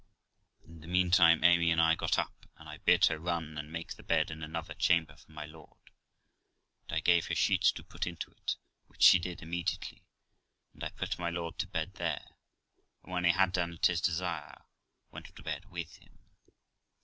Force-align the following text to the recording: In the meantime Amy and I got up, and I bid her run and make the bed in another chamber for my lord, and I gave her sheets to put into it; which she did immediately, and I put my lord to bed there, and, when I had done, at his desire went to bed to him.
In 0.65 0.79
the 0.79 0.87
meantime 0.87 1.43
Amy 1.43 1.69
and 1.69 1.79
I 1.79 1.93
got 1.93 2.17
up, 2.17 2.47
and 2.57 2.67
I 2.67 2.77
bid 2.79 3.05
her 3.05 3.19
run 3.19 3.55
and 3.55 3.71
make 3.71 3.93
the 3.93 4.01
bed 4.01 4.31
in 4.31 4.41
another 4.41 4.73
chamber 4.73 5.15
for 5.15 5.31
my 5.31 5.45
lord, 5.45 5.91
and 6.87 6.95
I 6.95 7.01
gave 7.01 7.27
her 7.27 7.35
sheets 7.35 7.71
to 7.73 7.83
put 7.83 8.07
into 8.07 8.31
it; 8.31 8.55
which 8.87 9.03
she 9.03 9.19
did 9.19 9.43
immediately, 9.43 10.01
and 10.73 10.83
I 10.83 10.89
put 10.89 11.19
my 11.19 11.29
lord 11.29 11.59
to 11.59 11.67
bed 11.67 11.93
there, 11.97 12.31
and, 13.03 13.11
when 13.13 13.25
I 13.27 13.31
had 13.31 13.51
done, 13.51 13.73
at 13.73 13.85
his 13.85 14.01
desire 14.01 14.63
went 15.11 15.27
to 15.35 15.43
bed 15.43 15.67
to 15.71 15.75
him. 15.77 16.17